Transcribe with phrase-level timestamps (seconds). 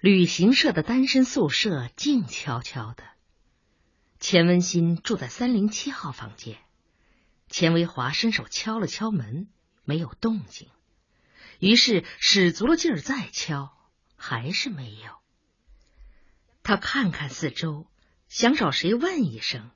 [0.00, 3.02] 旅行社的单身宿舍静悄悄的，
[4.20, 6.56] 钱文新住在三零七号房间。
[7.48, 9.48] 钱维华伸手敲了敲门，
[9.82, 10.68] 没有动静，
[11.58, 13.76] 于是使足了劲儿再敲，
[14.14, 15.18] 还是没有。
[16.62, 17.90] 他看看四周，
[18.28, 19.68] 想找谁问一声，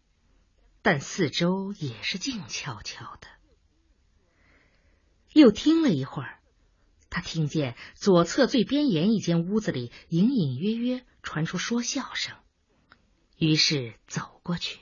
[0.82, 3.26] 但四周也是静悄悄的。
[5.32, 6.38] 又听了一会儿。
[7.14, 12.34] 他听见左侧最边沿一间屋子里隐隐约约传出说笑声，
[13.36, 14.78] 于是走过去。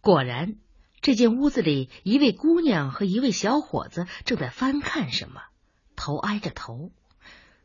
[0.00, 0.54] 果然，
[1.00, 5.42] 这间屋子里一位姑娘和一位小伙子正在翻看什么，
[5.96, 6.92] 头挨着头。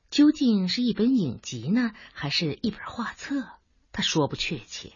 [0.09, 3.47] 究竟是一本影集呢，还是一本画册？
[3.91, 4.93] 他说不确切。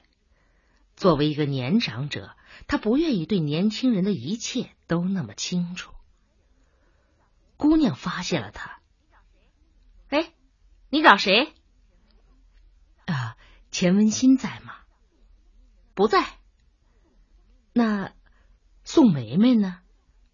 [0.95, 5.93] 作为一个年长者，他不愿意对年轻人的一切都那么清楚。
[7.61, 8.79] 姑娘发现了他，
[10.09, 10.33] 哎，
[10.89, 11.53] 你找谁？
[13.05, 13.37] 啊，
[13.69, 14.77] 钱文新在吗？
[15.93, 16.25] 不在。
[17.71, 18.13] 那
[18.83, 19.79] 宋梅梅呢？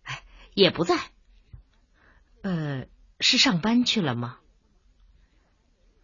[0.03, 0.95] 哎，也不在。
[2.44, 2.86] 呃，
[3.20, 4.39] 是上班去了吗？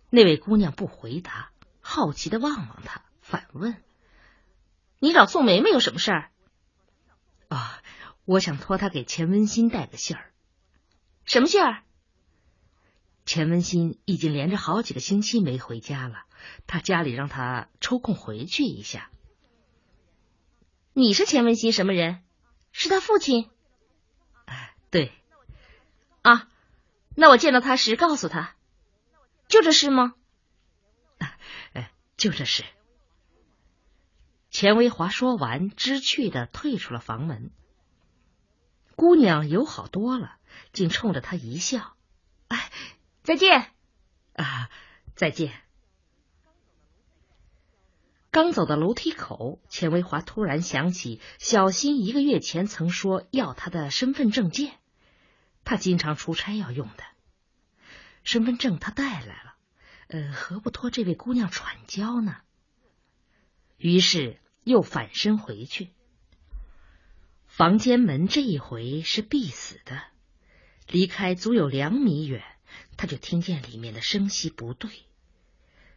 [0.09, 3.81] 那位姑娘不回答，好奇的望望他，反问
[4.99, 6.31] ：“你找宋梅梅有什么事儿？”
[7.47, 7.81] 啊，
[8.25, 10.32] 我想托她给钱文新带个信儿。
[11.25, 11.83] 什么信儿？
[13.25, 16.25] 钱文新已经连着好几个星期没回家了，
[16.67, 19.09] 他家里让他抽空回去一下。
[20.91, 22.21] 你是钱文新什么人？
[22.71, 23.49] 是他父亲？
[24.45, 25.11] 哎，对。
[26.21, 26.49] 啊，
[27.15, 28.55] 那我见到他时告诉他，
[29.47, 30.15] 就这事吗？
[31.71, 32.65] 哎，就这事。
[34.49, 37.51] 钱维华说完，知趣的退出了房门。
[38.95, 40.35] 姑娘友好多了。
[40.71, 41.95] 竟冲着他一笑，
[42.47, 42.71] 哎，
[43.23, 43.71] 再见
[44.33, 44.69] 啊，
[45.15, 45.53] 再见。
[48.31, 54.79] 刚走到楼梯口，钱维华突然想起小新一个月前曾说要他的身份证件，
[55.63, 57.03] 他经常出差要用的
[58.23, 59.55] 身份证，他带来了，
[60.07, 62.37] 呃，何不托这位姑娘传交呢？
[63.77, 65.89] 于是又返身回去，
[67.45, 70.01] 房间门这一回是必死的。
[70.87, 72.43] 离开足有两米远，
[72.97, 74.91] 他就听见里面的声息不对，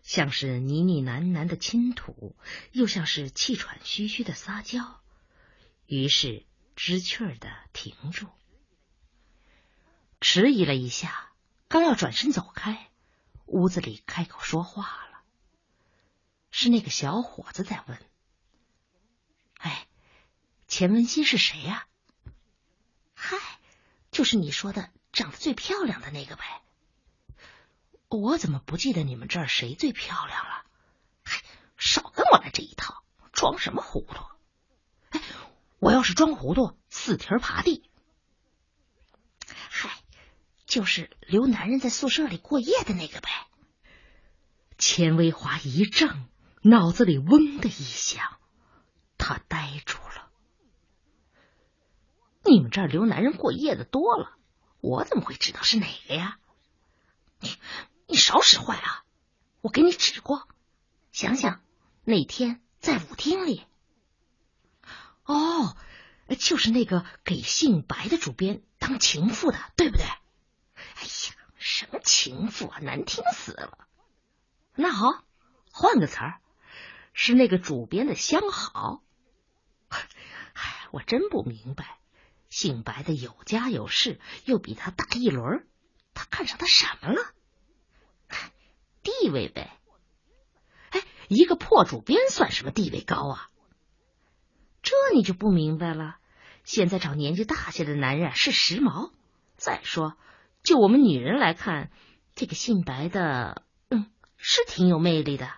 [0.02, 2.36] 像是呢呢喃喃的亲吐，
[2.72, 5.00] 又像是气喘吁吁的撒娇。
[5.86, 8.28] 于是知趣儿的停住，
[10.20, 11.32] 迟疑了一下，
[11.68, 12.90] 刚要转身走开，
[13.46, 15.22] 屋子里开口说话了，
[16.50, 17.98] 是那个小伙子在问
[19.58, 19.86] ：“哎，
[20.66, 21.86] 钱文新是谁呀？”
[23.14, 23.55] 嗨。
[24.16, 26.62] 就是你说的长得最漂亮的那个呗？
[28.08, 30.64] 我怎么不记得你们这儿谁最漂亮了？
[31.76, 34.24] 少跟我来这一套，装什么糊涂？
[35.10, 35.20] 哎，
[35.80, 37.90] 我要是装糊涂，四蹄爬地。
[39.68, 39.90] 嗨，
[40.64, 43.28] 就是留男人在宿舍里过夜的那个呗。
[44.78, 46.24] 钱维华一怔，
[46.62, 48.38] 脑子里嗡的一响，
[49.18, 50.25] 他呆住了。
[52.48, 54.36] 你们这儿留男人过夜的多了，
[54.80, 56.38] 我怎么会知道是哪个呀？
[57.40, 57.56] 你
[58.06, 59.04] 你少使坏啊！
[59.60, 60.48] 我给你指过，
[61.12, 61.60] 想想
[62.04, 63.66] 那天在舞厅里，
[65.24, 65.76] 哦，
[66.38, 70.04] 就是那个给姓白的主编当情妇的，对不对？
[70.04, 73.86] 哎呀，什么情妇啊，难听死了！
[74.74, 75.24] 那好，
[75.72, 76.40] 换个词儿，
[77.12, 79.02] 是那个主编的相好。
[79.88, 81.98] 哎，我真不明白。
[82.56, 85.66] 姓白的有家有室，又比他大一轮，
[86.14, 87.20] 他看上他什么了？
[89.02, 89.78] 地位呗。
[90.88, 93.50] 哎，一个破主编算什么地位高啊？
[94.80, 96.16] 这你就不明白了。
[96.64, 99.12] 现在找年纪大些的男人是时髦。
[99.58, 100.16] 再说，
[100.62, 101.90] 就我们女人来看，
[102.34, 105.50] 这个姓白的，嗯，是挺有魅力的。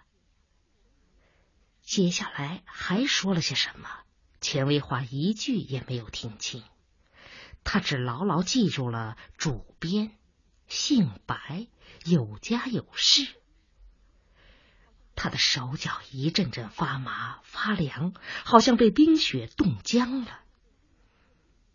[1.81, 3.89] 接下来还说了些什么？
[4.41, 6.65] 钱维华一句也没有听清。
[7.65, 10.13] 他只牢牢记住了主编
[10.67, 11.67] 姓白，
[12.05, 13.27] 有家有室。
[15.15, 18.15] 他的手脚一阵阵发麻发凉，
[18.45, 20.41] 好像被冰雪冻僵了。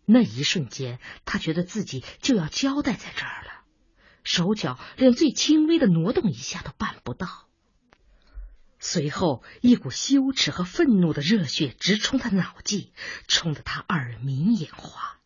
[0.06, 3.64] 那一瞬间，他觉得自己就要交代在这儿了，
[4.22, 7.48] 手脚连最轻微的挪动一下都办不到。
[8.78, 12.92] 随后，一股羞耻和愤怒的热血直冲他脑际，
[13.28, 15.18] 冲得他耳鸣眼花。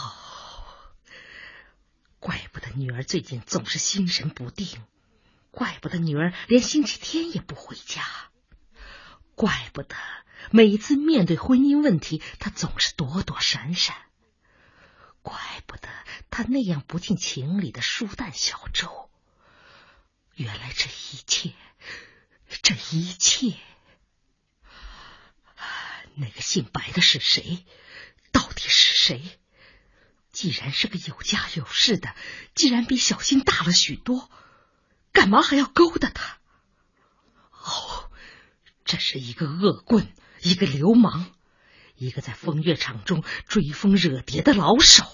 [0.00, 0.14] 哦
[2.18, 4.82] 怪不得女儿最近总是心神不定，
[5.50, 8.04] 怪不得女儿连星期天也不回家，
[9.34, 9.96] 怪不得
[10.50, 13.96] 每次面对婚姻问题，她总是躲躲闪闪，
[15.22, 15.88] 怪不得
[16.30, 19.10] 她那样不近情理的疏淡小周。
[20.34, 21.54] 原来这一切，
[22.62, 23.56] 这一切，
[26.14, 27.64] 那个姓白的是谁？
[28.30, 29.38] 到底是谁？
[30.40, 32.14] 既然是个有家有室的，
[32.54, 34.30] 既然比小新大了许多，
[35.12, 36.38] 干嘛还要勾搭他？
[37.50, 38.10] 哦，
[38.86, 40.10] 这是一个恶棍，
[40.40, 41.26] 一个流氓，
[41.94, 45.04] 一个在风月场中追风惹蝶的老手。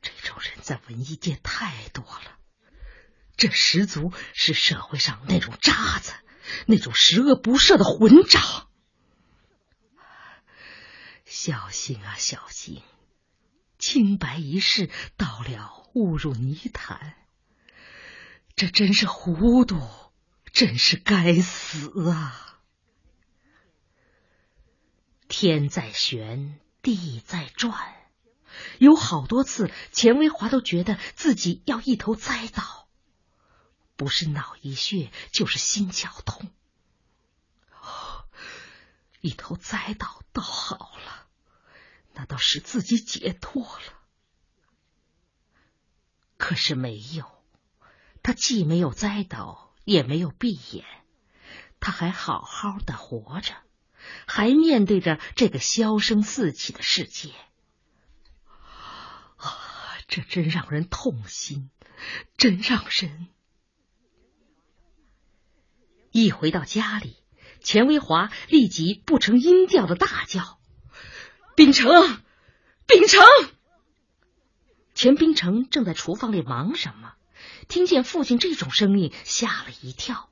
[0.00, 2.38] 这种人在文艺界太多了，
[3.36, 6.12] 这十足是社会上那种渣子，
[6.66, 8.68] 那种十恶不赦的混账。
[11.24, 12.80] 小心啊，小心！
[13.84, 14.88] 清白一世，
[15.18, 17.16] 到了误入泥潭，
[18.56, 19.78] 这真是糊涂，
[20.54, 22.60] 真是该死啊！
[25.28, 27.94] 天在旋，地在转，
[28.78, 32.88] 有好多次，钱维华都觉得自己要一头栽倒，
[33.96, 36.50] 不是脑溢血，就是心绞痛。
[39.20, 41.23] 一头栽倒倒好了。
[42.14, 43.92] 那倒使自己解脱了，
[46.36, 47.26] 可是没有，
[48.22, 50.84] 他既没有栽倒，也没有闭眼，
[51.80, 53.56] 他还好好的活着，
[54.26, 57.30] 还面对着这个箫声四起的世界。
[59.36, 59.58] 啊，
[60.06, 61.70] 这真让人痛心，
[62.36, 63.26] 真让人……
[66.12, 67.16] 一回到家里，
[67.60, 70.60] 钱维华立即不成音调的大叫。
[71.54, 72.22] 秉承，
[72.86, 73.22] 秉承。
[74.94, 77.14] 钱秉承正在厨房里忙什么？
[77.68, 80.30] 听见父亲这种声音，吓了一跳，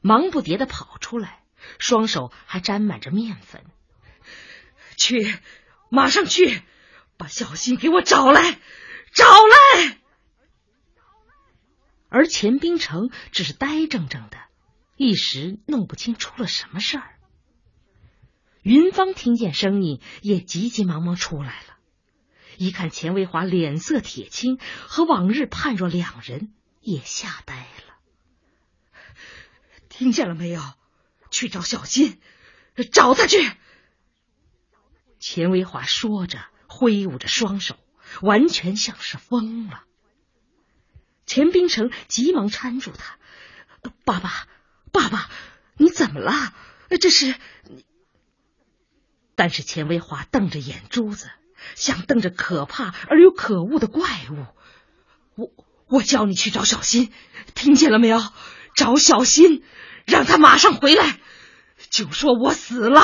[0.00, 1.42] 忙不迭的跑出来，
[1.78, 3.64] 双手还沾满着面粉。
[4.96, 5.38] 去，
[5.90, 6.62] 马上去，
[7.16, 8.58] 把小新给我找来，
[9.12, 9.98] 找来。
[12.08, 14.38] 而钱秉承只是呆怔怔的，
[14.96, 17.13] 一时弄不清出了什么事儿。
[18.64, 21.76] 云芳听见声音，也急急忙忙出来了。
[22.56, 24.58] 一看钱维华脸色铁青，
[24.88, 27.94] 和往日判若两人，也吓呆了。
[29.90, 30.62] 听见了没有？
[31.30, 32.18] 去找小新，
[32.90, 33.52] 找他去。
[35.18, 37.76] 钱维华说着，挥舞着双手，
[38.22, 39.84] 完全像是疯了。
[41.26, 43.18] 钱冰城急忙搀住他
[44.06, 44.48] ：“爸爸，
[44.90, 45.28] 爸爸，
[45.76, 46.54] 你怎么了？
[46.98, 47.34] 这是……”
[49.34, 51.30] 但是钱维华瞪着眼珠子，
[51.74, 54.46] 像瞪着可怕而又可恶的怪物。
[55.34, 55.50] 我
[55.88, 57.12] 我叫你去找小新，
[57.54, 58.20] 听见了没有？
[58.74, 59.64] 找小新，
[60.04, 61.18] 让他马上回来，
[61.90, 63.00] 就说我死了。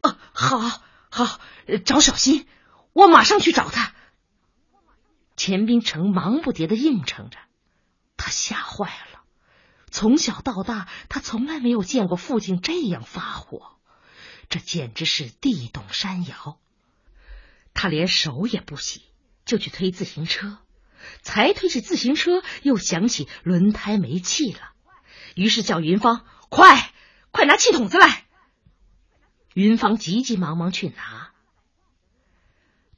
[0.00, 1.40] 啊，好，好，
[1.84, 2.46] 找小新，
[2.92, 3.92] 我马上去找他。
[5.36, 7.38] 钱冰城忙不迭的应承着，
[8.16, 9.20] 他吓坏了。
[9.90, 13.79] 从小到大，他从来没有见过父亲这样发火。
[14.50, 16.60] 这简直是地动山摇，
[17.72, 19.02] 他连手也不洗，
[19.46, 20.58] 就去推自行车。
[21.22, 24.72] 才推起自行车，又想起轮胎没气了，
[25.34, 26.92] 于是叫云芳：“快，
[27.30, 28.26] 快拿气筒子来！”
[29.54, 31.32] 云芳急急忙忙去拿。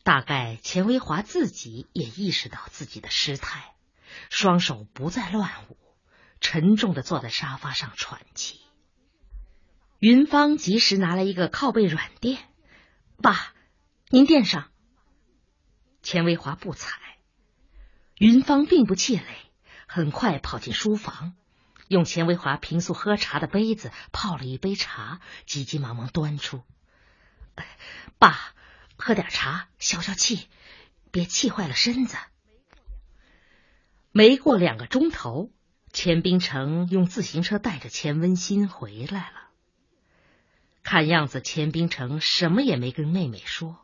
[0.02, 3.72] 大概钱维华自己也意识到自己的失态，
[4.30, 5.76] 双手不再乱舞，
[6.40, 8.61] 沉重的坐在沙发上喘气。
[10.02, 12.36] 云芳及时拿来一个靠背软垫，
[13.22, 13.54] 爸，
[14.10, 14.68] 您垫上。
[16.02, 16.98] 钱维华不睬，
[18.18, 19.24] 云芳并不气馁，
[19.86, 21.34] 很快跑进书房，
[21.86, 26.64] 用钱维华平素喝茶的杯子泡了一杯茶，急急忙忙端出。
[28.18, 28.36] 爸，
[28.96, 30.48] 喝点茶消消气，
[31.12, 32.16] 别气坏了身子。
[34.10, 35.52] 没过两个钟头，
[35.92, 39.41] 钱冰城用自行车带着钱温馨回来了。
[40.82, 43.78] 看样子，钱冰城什么也没跟妹妹说。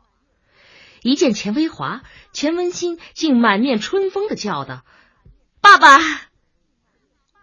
[1.01, 2.03] 一见钱维华，
[2.33, 4.83] 钱文新竟满面春风的叫道
[5.61, 5.97] ：“爸爸，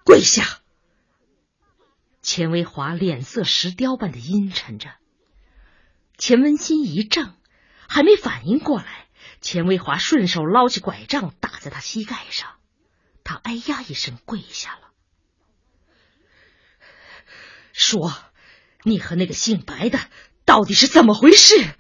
[0.05, 0.61] 跪下！”
[2.21, 4.91] 钱维华脸色石雕般的阴沉着。
[6.19, 7.35] 钱文新一怔，
[7.89, 9.07] 还没反应过来，
[9.41, 12.57] 钱维华顺手捞起拐杖打在他膝盖上，
[13.25, 14.91] 他哎呀一声跪下了，
[17.73, 18.13] 说。
[18.87, 19.99] 你和那个姓白的
[20.45, 21.75] 到底是怎么回事？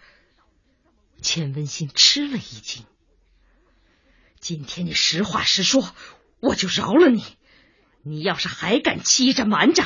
[1.22, 2.84] 钱文新吃了一惊。
[4.40, 5.94] 今天你实话实说，
[6.40, 7.24] 我就饶了你。
[8.02, 9.84] 你要是还敢欺着瞒着，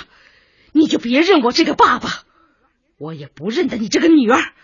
[0.73, 2.25] 你就别认我这个爸爸，
[2.97, 4.55] 我也不认得你这个女儿。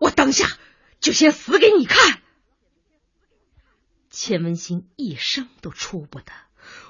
[0.00, 0.48] 我当下
[0.98, 2.20] 就先死给你看。
[4.10, 6.32] 钱文新一声都出不得，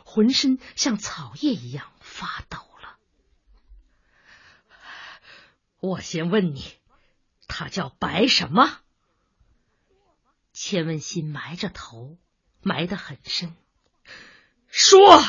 [0.07, 2.97] 浑身像草叶一样发抖了。
[5.83, 6.63] 我先问你，
[7.49, 8.79] 他叫白什么？
[10.53, 12.19] 钱文新埋着头，
[12.63, 13.57] 埋得很深。
[14.69, 15.21] 说！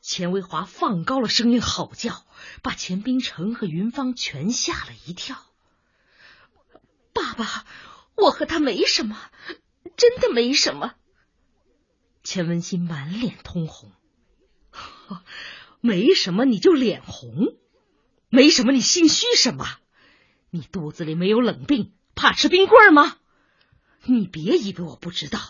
[0.00, 2.24] 钱维华放高了声音吼叫，
[2.62, 5.36] 把钱冰城和云芳全吓了一跳。
[7.12, 7.66] 爸爸，
[8.14, 9.20] 我和他没什么。
[9.98, 10.94] 真的没什么。
[12.22, 13.92] 钱文新满脸通红，
[15.82, 17.58] 没什么你就脸红，
[18.28, 19.66] 没什么你心虚什么？
[20.50, 23.18] 你肚子里没有冷病，怕吃冰棍吗？
[24.04, 25.40] 你别以为我不知道，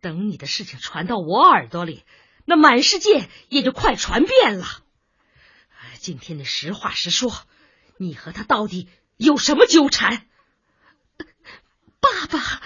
[0.00, 2.04] 等你的事情传到我耳朵里，
[2.44, 4.66] 那满世界也就快传遍了。
[5.98, 7.32] 今天你实话实说，
[7.96, 10.28] 你和他到底有什么纠缠？
[12.00, 12.62] 爸爸。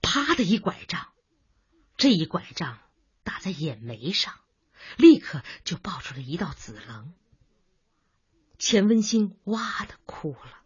[0.00, 1.08] 啪的一拐杖，
[1.98, 2.78] 这一拐杖
[3.24, 4.32] 打在眼眉上，
[4.96, 7.12] 立刻就爆出了一道紫棱。
[8.58, 10.58] 钱文新哇的哭了。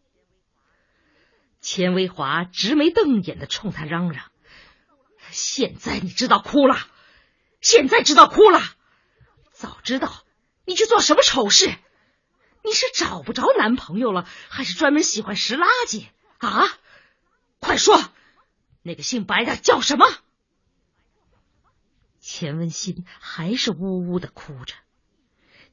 [1.61, 4.33] 钱维华直眉瞪眼的冲他嚷嚷
[5.31, 6.77] ：“现在你知道哭了？
[7.61, 8.61] 现在知道哭了？
[9.53, 10.25] 早知道
[10.65, 11.73] 你去做什么丑事？
[12.65, 16.07] 你是找不着男朋友了，还是专门喜欢拾垃圾
[16.39, 16.65] 啊？
[17.61, 18.03] 快说！”
[18.83, 20.07] 那个姓白的叫什么？
[22.19, 24.75] 钱文新还是呜呜的哭着。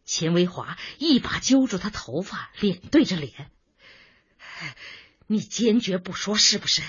[0.09, 3.51] 钱维华一把揪住他头发，脸对着脸
[5.27, 6.81] ：“你坚决不说是不是？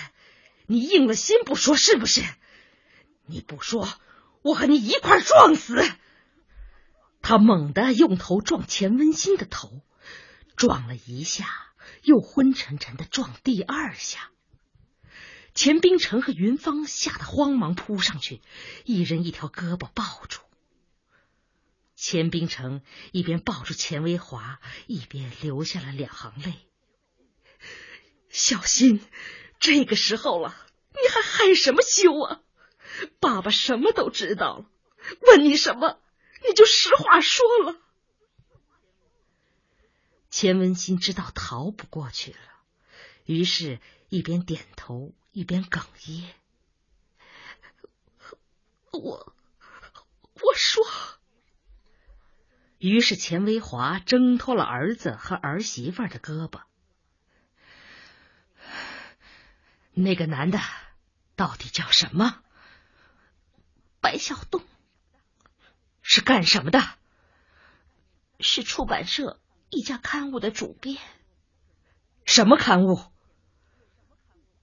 [0.65, 2.23] 你硬了心不说是不是？
[3.27, 3.87] 你不说，
[4.41, 5.87] 我和你一块撞死！”
[7.21, 9.83] 他猛地用头撞钱文新的头，
[10.57, 11.47] 撞了一下，
[12.03, 14.31] 又昏沉沉的撞第二下。
[15.53, 18.41] 钱冰城和云芳吓得慌忙扑上去，
[18.87, 20.41] 一人一条胳膊抱住。
[22.01, 22.81] 钱冰城
[23.13, 26.55] 一边抱住钱维华，一边流下了两行泪。
[28.31, 29.05] 小心，
[29.59, 30.57] 这个时候了，
[30.93, 32.41] 你还害什么羞啊？
[33.21, 34.71] 爸爸什么都知道了，
[35.21, 36.01] 问你什么，
[36.49, 37.77] 你就实话说了。
[40.31, 42.39] 钱文新知道逃不过去了，
[43.27, 43.79] 于是，
[44.09, 45.13] 一边点头。
[45.33, 46.35] 一边哽咽，
[48.91, 49.33] 我
[50.33, 50.85] 我说。
[52.81, 56.63] 于是钱维华挣脱了儿子和儿媳妇的胳膊。
[59.93, 60.59] 那个男的
[61.37, 62.43] 到底叫什么？
[64.01, 64.65] 白小东。
[66.01, 66.81] 是干什么的？
[68.41, 70.97] 是出版社一家刊物的主编。
[72.25, 72.99] 什么刊物？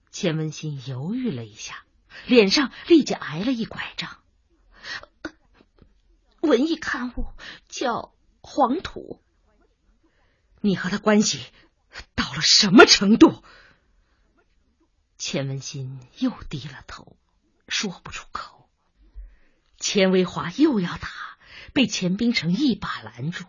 [0.10, 1.84] 钱文新犹豫了一下，
[2.26, 4.18] 脸上立即挨了一拐杖。
[6.48, 7.27] 文艺刊物
[7.68, 7.92] 叫
[8.42, 9.22] 《黄土》，
[10.62, 11.46] 你和他关系
[12.16, 13.44] 到了什么程度？
[15.18, 17.18] 钱文新又低了头，
[17.68, 18.70] 说不出口。
[19.77, 21.10] 钱维华又要打，
[21.74, 23.46] 被钱冰城一把拦住。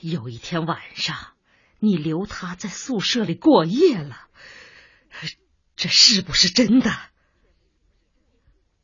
[0.00, 1.34] 有一天晚上。
[1.80, 4.28] 你留他在宿舍里过夜了，
[5.76, 6.90] 这是不是真的？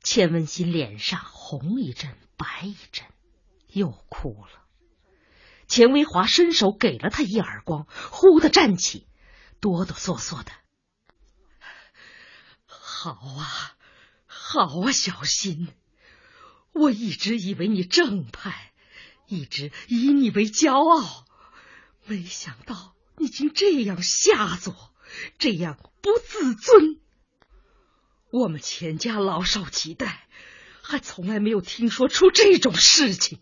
[0.04, 3.06] 钱文新脸上红一阵白一阵，
[3.68, 4.62] 又哭了。
[5.66, 9.08] 钱维华伸手给了他一耳光，忽的站起，
[9.60, 10.52] 哆哆嗦嗦的
[12.66, 13.76] ：“好啊，
[14.26, 15.68] 好啊，小新，
[16.72, 18.74] 我一直以为你正派，
[19.26, 21.24] 一直以你为骄傲。”
[22.04, 24.94] 没想到你竟这样下作，
[25.38, 27.00] 这样不自尊。
[28.34, 30.26] 我们钱家老少几代，
[30.82, 33.38] 还从来没有听说出这种事情。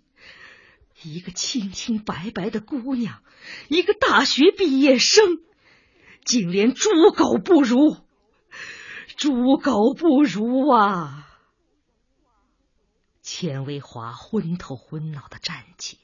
[1.03, 3.23] 一个清清白白的姑娘，
[3.69, 5.41] 一个大学毕业生，
[6.27, 8.05] 竟连猪狗不如，
[9.17, 11.27] 猪狗不如啊！
[13.23, 15.99] 钱维华昏头昏脑的站起，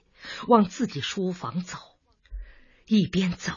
[0.46, 1.76] 往自己书房走。
[2.86, 3.52] 一边走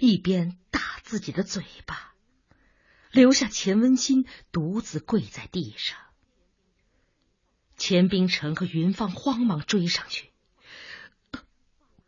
[0.00, 2.12] 一边打自己的嘴巴，
[3.10, 5.98] 留下钱文新独自跪在地上。
[7.76, 10.32] 钱冰城和云芳慌忙追上去：“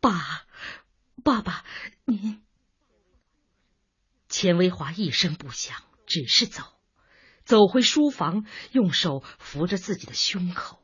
[0.01, 0.47] 爸，
[1.23, 1.65] 爸爸，
[2.05, 2.43] 您……”
[4.29, 6.63] 钱维华一声不响，只是走，
[7.45, 10.83] 走回书房，用手扶着自己的胸口，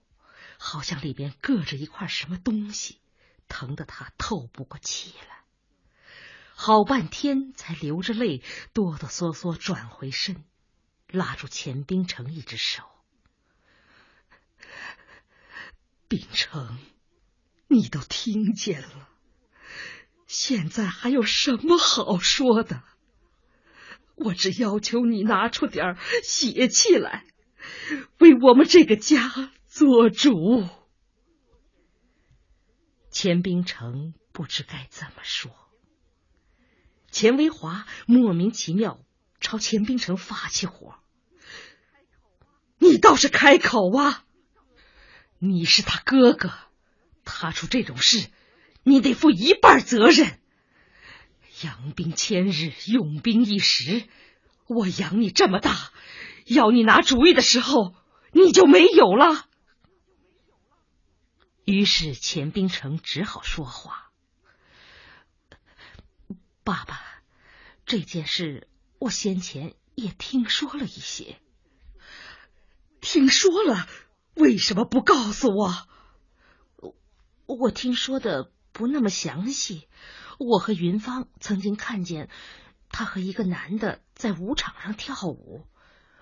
[0.59, 3.01] 好像里边硌着一块什么东西，
[3.49, 5.44] 疼得他透不过气来。
[6.57, 8.41] 好半天才流着泪，
[8.73, 10.45] 哆哆嗦嗦转回身，
[11.09, 12.85] 拉住钱冰城一只手。
[16.09, 16.79] 冰城，
[17.67, 19.09] 你都听见了，
[20.27, 22.83] 现在还有什么好说的？
[24.15, 27.27] 我只要求你拿出点血气来，
[28.21, 30.69] 为我们这个家做主。
[33.11, 35.64] 钱冰城不知该怎么说。
[37.15, 38.99] 钱维华莫名其妙
[39.39, 40.97] 朝钱冰城发起火，
[42.79, 44.25] 你倒是开口啊！
[45.39, 46.53] 你是他哥哥，
[47.25, 48.27] 他出这种事，
[48.83, 50.41] 你得负一半责任。
[51.63, 54.09] 养兵千日，用兵一时，
[54.67, 55.93] 我养你这么大，
[56.47, 57.95] 要你拿主意的时候，
[58.33, 59.47] 你就没有了。
[61.65, 64.04] 于是钱冰城只好说话。
[66.65, 66.99] 爸爸，
[67.85, 68.69] 这件事
[68.99, 71.39] 我先前也听说了一些。
[73.03, 73.87] 听说了，
[74.35, 75.87] 为什么不告诉我？
[76.79, 79.87] 我我听说的不那么详细。
[80.39, 82.31] 我和云芳曾经看见
[82.89, 85.67] 他和一个男的在舞场上跳舞，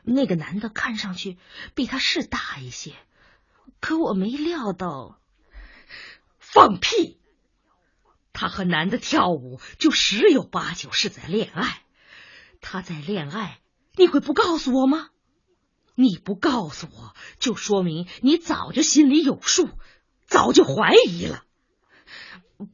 [0.03, 1.39] 那个男的看上去
[1.77, 2.97] 比他是大一些，
[3.81, 5.21] 可我没料到。
[6.41, 7.22] 放屁！
[8.33, 11.83] 他和男的跳舞，就十有八九是在恋爱。
[12.61, 13.61] 他在恋爱，
[13.97, 15.11] 你会不告诉我吗？
[15.95, 19.69] 你不告诉我，就说明你早就心里有数，
[20.27, 21.45] 早就怀疑了。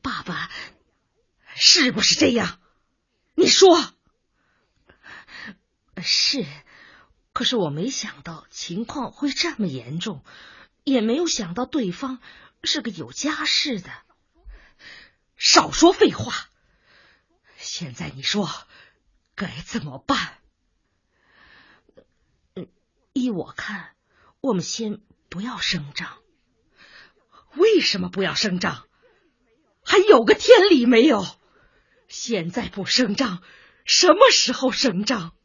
[0.03, 0.50] 爸爸，
[1.55, 2.61] 是不是这样？
[3.35, 3.83] 你说
[6.03, 6.47] 是。
[7.33, 10.25] 可是我没想到情况会这么严重，
[10.83, 12.19] 也没有想到对方
[12.65, 13.91] 是个有家室的。
[15.39, 16.51] 少说废话！
[17.57, 18.51] 现在你说
[19.37, 20.39] 该怎么办？
[23.13, 23.95] 依我看，
[24.41, 26.19] 我们先不要声张。
[27.55, 28.89] 为什么不要声张？
[29.85, 31.25] 还有个天理没有？
[32.09, 33.43] 现在不声张，
[33.85, 35.37] 什么时候声张？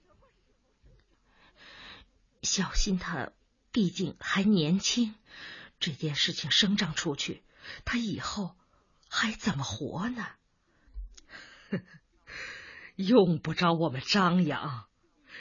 [2.42, 3.32] 小心他，
[3.72, 5.14] 毕竟还年轻，
[5.80, 7.44] 这件事情声张出去，
[7.86, 8.56] 他以后……
[9.16, 10.26] 还怎么活呢？
[12.96, 14.88] 用不着我们张扬，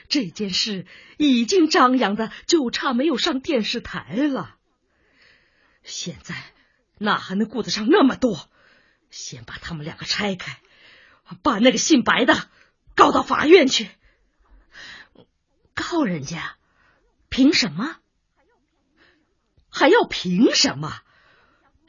[0.09, 4.59] 这件事已经张扬的，就差没有上电视台了。
[5.83, 6.53] 现在
[6.99, 8.51] 哪还能顾得上那么多？
[9.09, 10.61] 先把他们两个拆开，
[11.43, 12.51] 把那个姓白的
[12.95, 13.89] 告到法院去。
[15.73, 16.59] 告人家？
[17.31, 17.97] 凭什么？
[19.71, 21.01] 还要凭什么？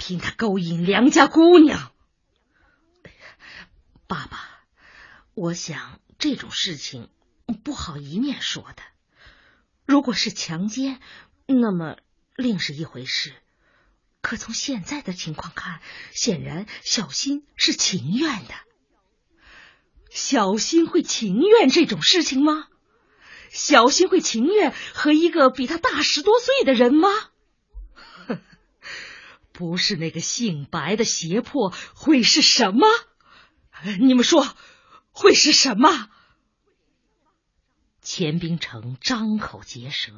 [0.06, 1.94] 凭他勾引良家姑娘，
[4.06, 4.66] 爸爸，
[5.34, 7.10] 我想这种事情
[7.64, 8.84] 不好一面说的。
[9.86, 11.00] 如果是强奸，
[11.46, 11.96] 那么
[12.36, 13.34] 另是一回事。
[14.20, 15.80] 可从现在的情况看，
[16.12, 18.54] 显然小新是情愿的。
[20.10, 22.68] 小新会情愿这种事情吗？
[23.52, 27.08] 小新会情愿和一个比他大十多岁的人吗？
[29.54, 32.88] 不是那个姓白的胁迫，会是什么？
[34.00, 34.46] 你们说
[35.12, 36.10] 会是什么？
[38.02, 40.12] 钱冰城张口结舌。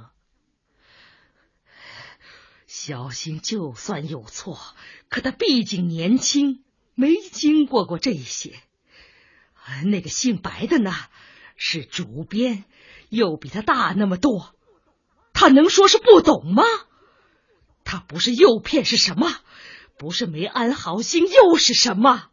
[2.66, 4.60] 小新就算有错，
[5.10, 8.60] 可他毕竟年轻，没经过过这些。
[9.86, 10.94] 那个姓白的呢，
[11.56, 12.64] 是主编，
[13.10, 14.56] 又比他大那么多，
[15.34, 16.64] 他能说是不懂吗？
[17.86, 19.34] 他不是诱骗是什么？
[19.98, 22.30] 不是没安好心又是什么？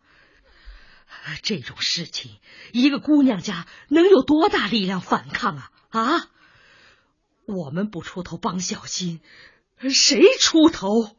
[1.45, 2.41] 这种事情，
[2.73, 5.71] 一个姑娘家能有多大力量反抗啊？
[5.91, 6.29] 啊！
[7.47, 9.21] 我们不出头帮小新，
[9.91, 11.17] 谁出头？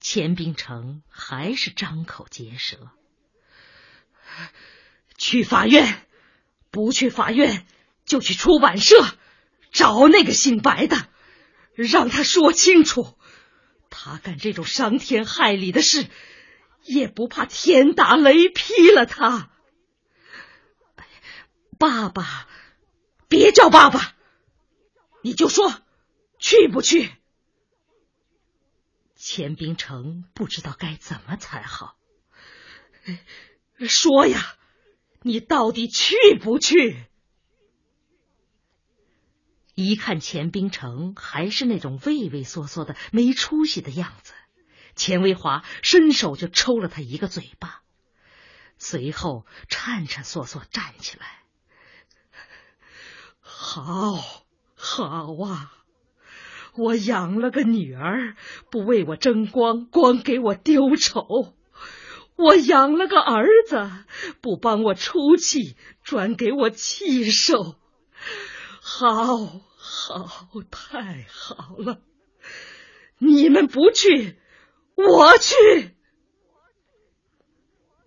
[0.00, 2.90] 钱冰城还是张口结舌。
[5.16, 6.04] 去法院，
[6.72, 7.66] 不去法院
[8.04, 8.96] 就去出版社
[9.70, 11.08] 找那个姓白的。
[11.74, 13.18] 让他说清楚，
[13.90, 16.06] 他干这种伤天害理的事，
[16.84, 19.50] 也不怕天打雷劈了他。
[21.78, 22.48] 爸爸，
[23.28, 24.14] 别叫爸爸，
[25.22, 25.74] 你就说
[26.38, 27.10] 去不去？
[29.16, 31.96] 钱冰城不知道该怎么才好。
[33.88, 34.56] 说呀，
[35.22, 37.04] 你到底去不去？
[39.74, 44.34] 一看钱冰城还是那种畏畏缩缩的、没出息的样子，
[44.94, 47.80] 钱维华伸手就抽了他一个嘴巴，
[48.76, 51.26] 随后颤颤缩缩站起来
[53.40, 55.72] ：“好，好啊！
[56.74, 58.36] 我养了个女儿，
[58.70, 61.54] 不为我争光，光给我丢丑；
[62.36, 63.90] 我养了个儿子，
[64.40, 67.76] 不帮我出气，专给我气受。”
[69.02, 69.36] 好，
[69.74, 72.00] 好，太好了！
[73.18, 74.38] 你们不去，
[74.94, 75.96] 我去。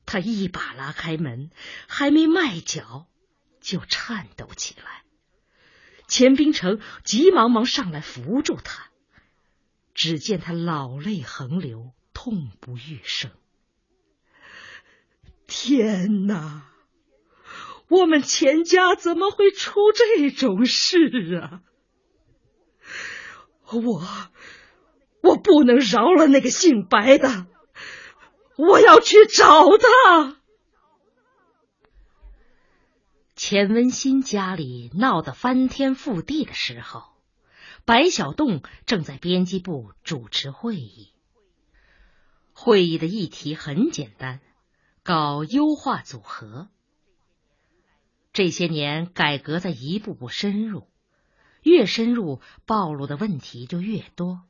[0.05, 1.51] 他一把拉开门，
[1.89, 3.08] 还没迈脚，
[3.60, 5.03] 就颤抖起来。
[6.08, 8.89] 钱冰城急忙忙上来扶住他，
[9.93, 13.31] 只见他老泪横流，痛不欲生。
[15.45, 16.71] 天哪！
[17.88, 20.98] 我们钱家怎么会出这种事
[21.41, 21.62] 啊？
[23.71, 24.04] 我
[25.21, 27.48] 我不能饶了那个姓白的，
[28.58, 30.38] 我要去找他。
[33.36, 37.04] 钱文新家里闹得翻天覆地的时候，
[37.86, 41.12] 白小栋正在编辑部主持会议。
[42.54, 44.39] 会议的议题很简单，
[45.04, 46.69] 搞优化组合。
[48.36, 50.89] 这些年，改革在一步步深入，
[51.63, 54.41] 越深入，暴露的问题就越多，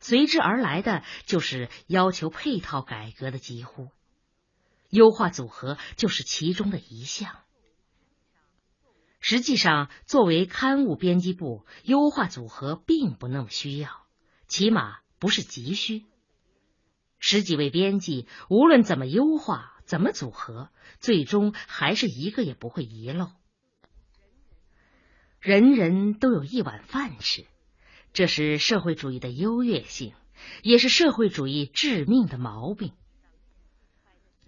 [0.00, 3.90] 随之而来的就是要求配套改革的疾呼，
[4.90, 7.36] 优化组合就是其中的一项。
[9.20, 13.90] 实际上，作为刊物编辑部，优化组合并不那么需要，
[14.48, 16.04] 起码不是急需。
[17.20, 19.73] 十几位编辑，无论怎么优化。
[19.94, 23.30] 怎么组合，最终还是一个也不会遗漏。
[25.38, 27.46] 人人都有一碗饭吃，
[28.12, 30.12] 这是社会主义的优越性，
[30.64, 32.92] 也是社会主义致命的毛病。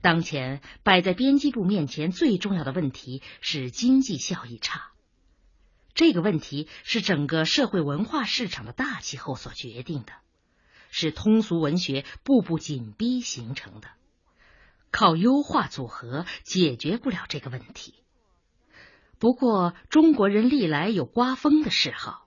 [0.01, 4.91] 当前摆在编辑部面前最重要的问题是经济效益差，
[5.95, 10.13] 这个问题是整个社会文化市场的大气候所决定的，
[10.91, 13.87] 是通俗文学步步紧逼形成的。
[14.97, 18.03] 靠优化组合解决不了这个问题。
[19.19, 22.27] 不过，中国人历来有刮风的嗜好，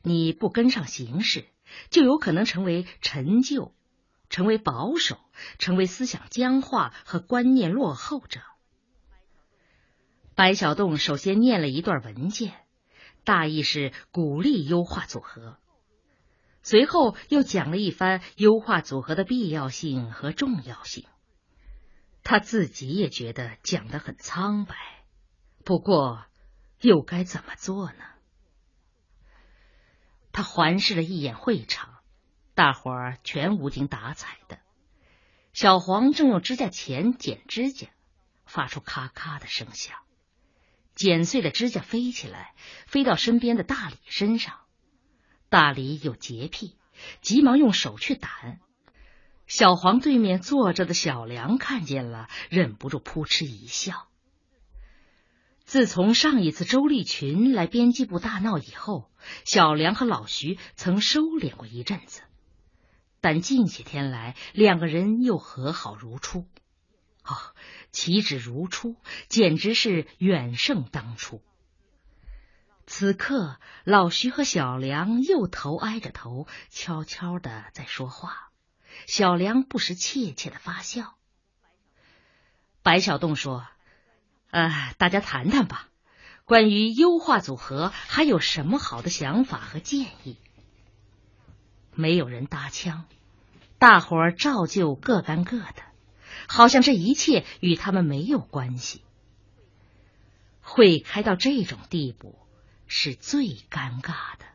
[0.00, 1.46] 你不跟上形势，
[1.88, 3.74] 就有可能成为陈旧，
[4.28, 5.18] 成为保守，
[5.58, 8.40] 成为思想僵化和观念落后者。
[10.36, 12.52] 白小栋首先念了一段文件，
[13.24, 15.56] 大意是鼓励优化组合，
[16.62, 21.04] 随后又讲了一番优化组合的必要性和重要性。
[22.30, 24.76] 他自己也觉得讲的很苍白，
[25.64, 26.24] 不过
[26.80, 28.04] 又该怎么做呢？
[30.30, 31.98] 他环视了一眼会场，
[32.54, 34.60] 大伙儿全无精打采的。
[35.52, 37.88] 小黄正用指甲钳剪指甲，
[38.46, 39.98] 发出咔咔的声响，
[40.94, 42.54] 剪碎的指甲飞起来，
[42.86, 44.60] 飞到身边的大李身上。
[45.48, 46.78] 大李有洁癖，
[47.22, 48.60] 急忙用手去掸。
[49.50, 54.06] 小黄对面坐着的小梁看见了，忍不住扑哧一笑。
[55.64, 59.10] 自从上一次周立群来编辑部大闹以后，
[59.44, 62.22] 小梁和老徐曾收敛过一阵子，
[63.20, 66.46] 但近些天来，两个人又和好如初。
[67.24, 67.34] 哦，
[67.90, 68.94] 岂止如初，
[69.28, 71.42] 简直是远胜当初。
[72.86, 78.49] 此刻，老徐和小梁又头挨着头，悄悄的在说话。
[79.10, 81.16] 小梁不时怯怯的发笑。
[82.84, 83.66] 白小栋说
[84.52, 85.88] ：“呃，大家谈谈吧，
[86.44, 90.36] 关于优化组合还有什么好的想法和建议？”
[91.92, 93.04] 没有人搭腔，
[93.80, 95.82] 大伙儿照旧各干各的，
[96.46, 99.02] 好像这一切与他们没有关系。
[100.60, 102.38] 会开到这种地步，
[102.86, 104.46] 是最尴尬的。